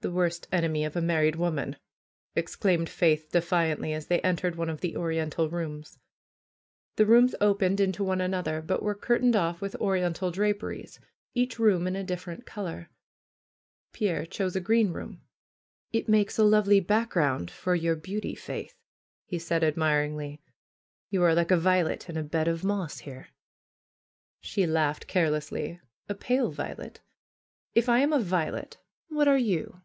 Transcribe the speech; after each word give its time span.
"The 0.00 0.12
worst 0.12 0.46
enemy 0.52 0.84
of 0.84 0.94
a 0.94 1.00
married 1.02 1.34
woman!" 1.34 1.74
exclaimed 2.36 2.88
Faith 2.88 3.30
defiantly, 3.32 3.92
as 3.92 4.06
they 4.06 4.20
entered 4.20 4.54
one 4.54 4.68
of 4.70 4.80
the 4.80 4.96
Oriental 4.96 5.50
rooms. 5.50 5.98
The 6.94 7.04
rooms 7.04 7.34
opened 7.40 7.80
into 7.80 8.04
one 8.04 8.20
another; 8.20 8.62
but 8.62 8.80
were 8.80 8.94
cur 8.94 9.18
tained 9.18 9.34
off 9.34 9.60
with 9.60 9.74
Oriental 9.80 10.30
draperies; 10.30 11.00
each 11.34 11.58
room 11.58 11.88
in 11.88 11.96
a 11.96 12.04
dif 12.04 12.24
ferent 12.26 12.46
color. 12.46 12.90
Pierre 13.92 14.24
chose 14.24 14.54
a 14.54 14.60
green 14.60 14.92
room. 14.92 15.22
"It 15.92 16.08
makes 16.08 16.38
a 16.38 16.44
lovely 16.44 16.78
background 16.78 17.50
for 17.50 17.74
your 17.74 17.96
beauty. 17.96 18.36
Faith," 18.36 18.76
he 19.26 19.40
said 19.40 19.64
admiringly. 19.64 20.40
"You 21.10 21.24
are 21.24 21.34
like 21.34 21.50
a 21.50 21.56
violet 21.58 22.08
in 22.08 22.16
a 22.16 22.22
bed 22.22 22.46
of 22.46 22.62
moss 22.62 22.98
here." 23.00 23.30
242 24.42 24.42
FAITH 24.46 24.48
She 24.52 24.66
laughed 24.68 25.06
carelessly. 25.08 25.80
pale 26.20 26.52
violet! 26.52 27.00
If 27.74 27.88
I 27.88 27.98
am 27.98 28.12
a 28.12 28.20
violet, 28.22 28.78
what 29.08 29.26
are 29.26 29.36
you? 29.36 29.80